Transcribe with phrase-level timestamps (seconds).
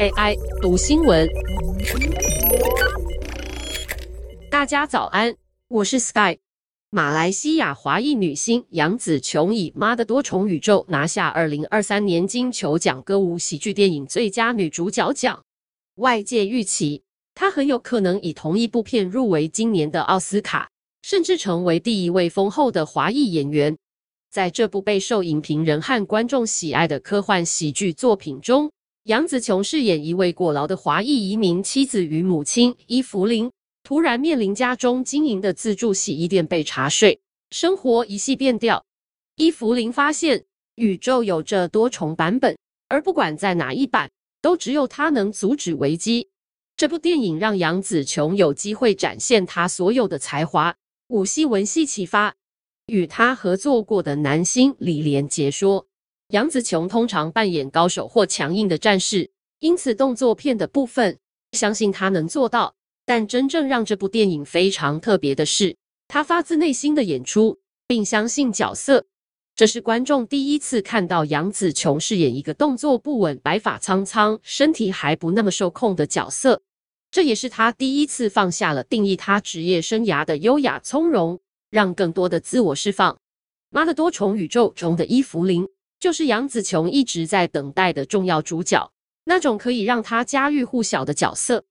[0.00, 1.28] AI 读新闻，
[4.50, 5.36] 大家早安，
[5.68, 6.38] 我是 Sky。
[6.90, 15.44] 马来西亚华裔女星杨紫琼以《妈的多重宇宙》拿下二零二三年金球奖歌舞喜剧电影最佳女主角奖。
[15.96, 17.02] 外界预期
[17.34, 20.70] 她很有可能以同一部片入围今年的奥斯卡，
[21.02, 23.76] 甚至成为第一位封后的华裔演员。
[24.30, 28.70] 在这部备受影评人和观众喜爱的科幻喜剧作品中，
[29.04, 33.50] 杨紫琼饰演一位过劳的华裔移民妻子与母亲伊芙琳，
[33.82, 37.18] 突然面临家中经营的自助洗衣店被查税，
[37.50, 38.84] 生活一系变调。
[39.36, 42.58] 伊芙琳发现宇宙有着多重版本，
[42.88, 44.10] 而不管在哪一版，
[44.42, 46.28] 都只有她能阻止危机。
[46.76, 50.76] 这部电影让杨紫琼有机会展现她所有的才华。
[51.08, 52.34] 武戏文戏启发。
[52.88, 55.86] 与他合作过的男星李连杰说。
[56.30, 59.30] 杨紫琼通常扮演高手或强硬的战士，
[59.60, 61.18] 因此动作片的部分，
[61.52, 62.74] 相信他能做到。
[63.06, 69.06] 但真正让这部电影非常特别的是，他发自内心的演出，并相信角色。
[69.54, 76.62] 这是观众第一次看到杨紫琼饰演一个动作不稳、白发苍苍、身体还不那么受控的角色。
[77.10, 83.18] 这也是他第一次放下了定义他职业生涯的优雅从容，让更多的自我释放。
[83.70, 85.68] 妈的多重宇宙中的伊芙琳。
[86.00, 88.92] 就是杨紫琼一直在等待的重要主角，
[89.24, 91.64] 那种可以让她家喻户晓的角色。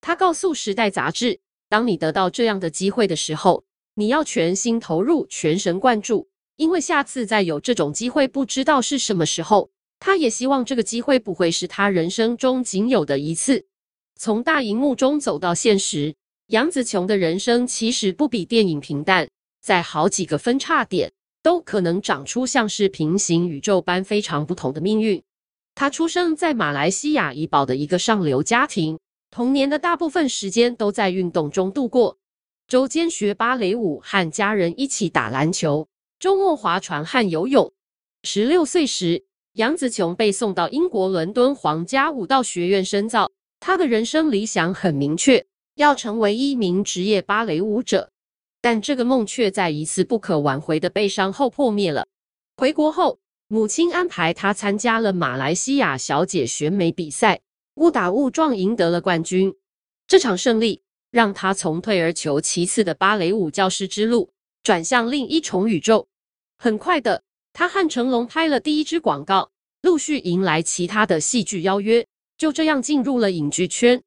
[0.00, 1.38] 她告诉《时代》杂志
[1.68, 13.66] ：“当你得到这样的机会的时候，你要全心投入、全神贯注，因为下次再有这种机会，不知道是什么时候。”她也希望这个机会不会是她人生中仅有的一次。
[14.18, 16.14] 从大荧幕中走到现实，
[16.46, 19.28] 杨紫琼的人生其实不比电影平淡，
[19.64, 21.12] 在好几个分叉点。
[21.44, 25.22] 都可能长出像是平行宇宙般非常不同的命运。
[25.74, 28.98] 他出生在马来西亚怡保的一个上流家庭，
[29.30, 32.16] 童年的大部分时间都在运动中度过。
[32.66, 35.86] 周间学芭蕾舞，和家人一起打篮球；
[36.18, 37.74] 周末划船和游泳。
[38.22, 43.30] 十六岁时，杨紫琼被送到英国伦敦皇家舞蹈学院深造。
[43.60, 48.13] 她的人生理想很明确，要成为一名职业芭蕾舞者。
[48.64, 52.06] 但这个梦却在一次不可挽回的悲伤后破灭了。
[52.56, 57.42] 回国后，母亲安排他参加了马来西亚小姐选美比赛，
[57.74, 59.54] 误打误撞赢得了冠军。
[60.06, 60.80] 这场胜利
[61.10, 64.30] 让他从退而求其次的芭蕾舞教师之路
[64.62, 66.08] 转向另一重宇宙。
[66.56, 67.22] 很快的，
[67.52, 69.50] 他和成龙拍了第一支广告，
[69.82, 72.06] 陆续迎来其他的戏剧邀约，
[72.38, 74.02] 就这样进入了影剧圈。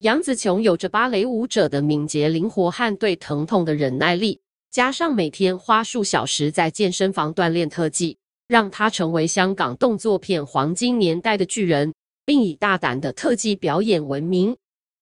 [0.00, 8.16] 杨紫琼有着芭蕾舞者的敏捷灵活和对疼痛的忍耐力，加上每天花数小时在健身房锻炼特技，
[8.46, 11.94] 让她成为香港动作片黄金年代的巨人，
[12.24, 14.56] 并以大胆的特技表演闻名。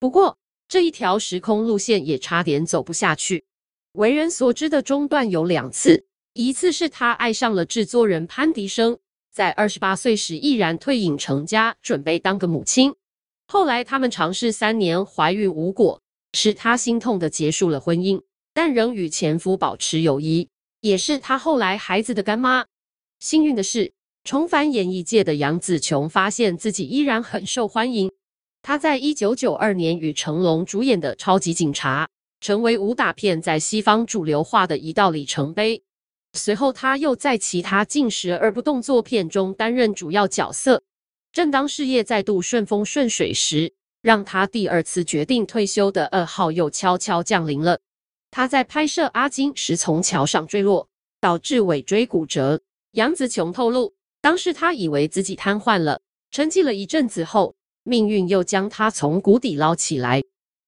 [0.00, 3.44] 不过，这一条时空路线也差点走不下去。
[3.92, 8.98] 为人所知的中断有两次，一次是她爱上了制作人潘迪生，
[9.30, 12.94] 在二十八岁时毅然退隐成家，准备当个母亲。
[13.50, 16.02] 后来，他们尝试三年怀孕无果，
[16.34, 18.20] 使她心痛地结束了婚姻，
[18.52, 20.50] 但仍与前夫保持友谊，
[20.82, 22.66] 也是她后来孩子的干妈。
[23.20, 28.12] 幸运的是，重返演艺界的杨紫琼发现自己依然很受欢迎。
[28.60, 32.04] 她在一九九二年与成龙主演的《超级警察》
[32.46, 35.82] 成为武打片在西方主流化的一道里程碑。
[36.34, 40.82] 随后，她又在其他近十二部动作片中担任主要角色。
[41.32, 47.80] 正当事业再度顺风顺水时，让他第二次决定退休的噩耗又悄悄降临了。
[48.30, 50.88] 他在拍摄《阿金》时从桥上坠落，
[51.20, 52.60] 导致尾椎骨折。
[52.92, 56.00] 杨紫琼透露，当时他以为自己瘫痪了，
[56.30, 60.22] 沉寂了一阵子后，命运又将他从谷底捞起来。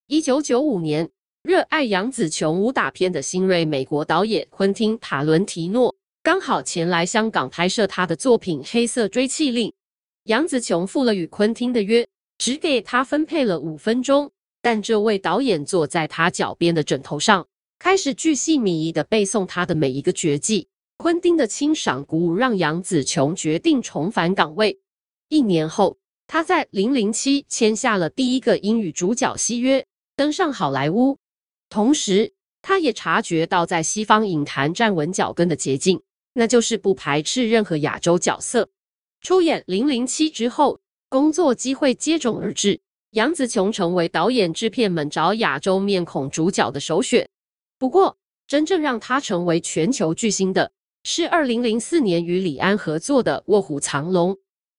[0.06, 1.10] 一九九五年，
[1.42, 9.68] 热爱杨紫琼武打片的新锐美国导演昆汀·塔伦提诺刚好前来香港拍摄他的作品《黑色追缉令》。
[10.24, 12.06] 杨紫琼赴了与昆汀的约，
[12.36, 14.30] 只给他分配了五分钟，
[14.60, 17.46] 但这位导演坐在他脚边的枕头上，
[17.78, 20.68] 开始巨细靡遗地背诵他的每一个绝技。
[20.98, 24.78] 昆汀的欣赏鼓舞让杨紫琼决定重返岗位。
[25.30, 25.96] 一年后，
[26.26, 31.16] 他在《零零七》签下了第一个英语主角西约，登上好莱坞。
[31.70, 36.02] 同时，他也察觉到在西方影坛站稳脚跟的捷径，
[36.34, 38.68] 那就是不排斥任何亚洲角色。
[39.22, 40.80] 出演《零零七》之后，
[41.10, 42.80] 工作机会接踵而至，
[43.10, 47.28] 杨紫琼成为导演、制片们找亚洲面孔主角的首选。
[47.78, 50.72] 不过，真正让她成为全球巨星的，
[51.04, 54.32] 是2004年与李安合作的《卧虎藏龙》。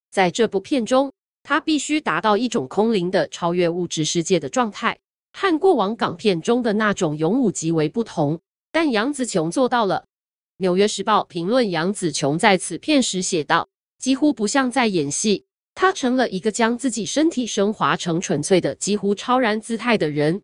[0.09, 4.97] 在这部片中，他必须达到一种空灵的超越物质世界的状态，
[5.33, 8.39] 和过往港片中的那种勇武极为不同。
[8.71, 9.99] 但杨紫琼做到了。
[10.63, 13.69] 《纽约时报》评论杨紫琼在此片时写道
[14.01, 15.45] ：“几乎不像在演戏，
[15.75, 20.41] 他成了一个将自己身体升华成纯粹的、几乎超然姿态的人。”《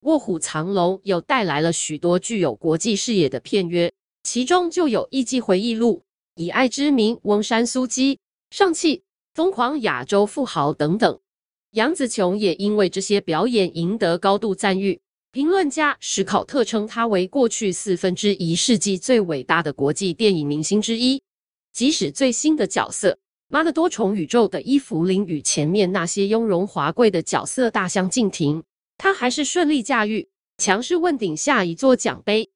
[0.00, 3.92] 卧虎藏龙》又带来了许多具有国际视野的片约，
[4.24, 5.94] 其中就有《艺伎回忆录》、
[6.34, 8.16] 《以爱之名》、翁山苏姬、
[8.50, 8.96] 《上气》、
[9.34, 11.18] 《疯狂亚洲富豪》等等。
[11.72, 15.00] 杨紫琼也因为这些表演赢得高度赞誉。
[15.32, 21.20] 评论家史考特称她为过去四分之一世纪最伟大的国际电影明星之一。
[21.76, 23.10] 即使最新的角色
[23.48, 28.64] 《妈的多重宇宙》的伊芙琳与前面那些雍容华贵的角色大相径庭。
[28.96, 30.26] 他还是顺利驾驭，
[30.56, 32.48] 强势问鼎下一座奖杯。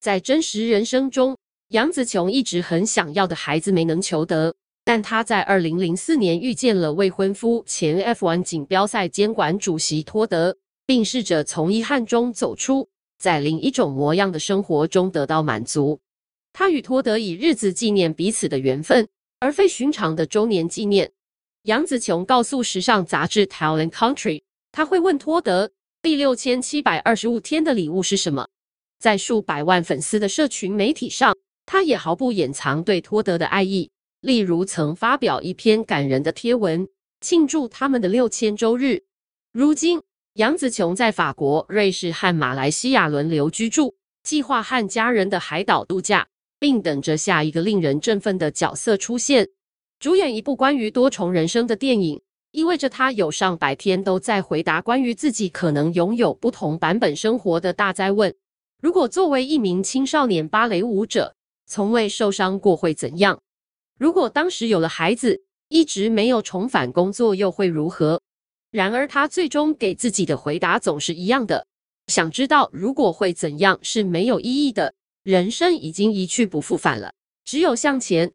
[0.00, 1.36] 在真实人生中，
[1.70, 4.54] 杨紫琼一直很想要的孩子没能求得，
[4.84, 12.88] 但她在二零零四年遇见了未婚夫前 F1 锦标赛监管主席托德，并试着从遗憾中走出，
[13.18, 15.98] 在另一种模样的生活中得到满足。
[16.58, 19.06] 他与托德以日子纪念彼此的缘分，
[19.38, 21.12] 而非寻常的周年纪念。
[21.62, 24.38] 杨紫琼告诉时尚杂志《Town & Country》，
[24.72, 25.70] 她会问托德。
[26.02, 28.48] 第六千七百二十五天的礼物是什么？
[28.98, 33.92] 在数百万粉丝的社群媒体上，他也毫不掩藏对托德的爱意。
[34.20, 36.88] 例如，曾发表一篇感人的贴文，
[37.20, 39.04] 庆祝他们的六千周日。
[39.52, 40.02] 如今，
[40.32, 43.94] 杨紫琼在法国、瑞士和马来西亚轮流居住，
[44.24, 46.26] 计划和家人的海岛度假，
[46.58, 49.48] 并等着下一个令人振奋的角色出现，
[49.98, 52.20] 主演一部关于多重人生的电影。
[52.50, 58.34] 意味着他有上百天都在回答关于自己可能拥有不同版本生活的大哉问。
[58.80, 61.34] 如果作为一名青少年芭蕾舞者，
[61.66, 63.38] 从未受伤过会怎样？
[63.98, 68.20] 如果当时有了孩子，一直没有重返工作又会如何？
[68.70, 71.66] 然而他最终给自己的回答总是一样的：
[72.06, 74.94] 想知道如果会怎样是没有意义的。
[75.28, 77.12] 人生已经一去不复返了，
[77.44, 78.32] 只有向前。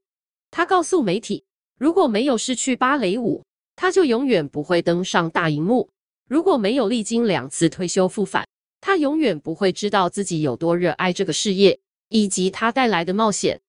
[0.51, 1.43] 他告诉媒体，
[1.79, 3.43] 如果没有失去芭蕾舞。
[3.75, 5.89] 他就永远不会登上大荧幕。
[6.29, 8.47] 如果没有历经两次退休复返，
[8.79, 11.79] 他永远不会知道自己有多热爱这个事业，
[12.09, 13.59] 以及它带来的冒险。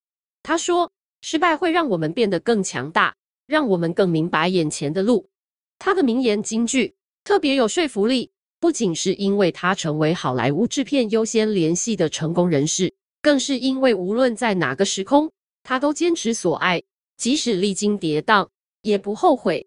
[0.42, 0.92] 他说
[1.24, 3.16] ：“失败会让我们变得更强大，
[3.46, 5.30] 让我们更明白眼前的路。”
[5.80, 6.94] 他的名言金句
[7.24, 8.30] 特别有说服力，
[8.60, 12.92] 不仅是因为他成为好莱坞制片优先联系的成功人士，
[13.24, 15.32] 更是因为无论在哪个时空，
[15.62, 16.82] 他都坚持所爱，
[17.16, 18.48] 即使历经跌宕，
[18.82, 19.66] 也不后悔。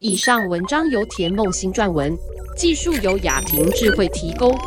[0.00, 2.18] 以上文章由田梦新撰文，
[2.56, 4.58] 技术由雅婷智慧提供。